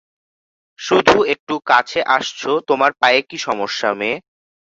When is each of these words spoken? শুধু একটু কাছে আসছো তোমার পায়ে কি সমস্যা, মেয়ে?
শুধু 0.79 1.15
একটু 1.33 1.55
কাছে 1.69 1.99
আসছো 2.15 2.51
তোমার 2.69 2.91
পায়ে 3.01 3.19
কি 3.29 3.37
সমস্যা, 3.47 3.89
মেয়ে? 3.99 4.17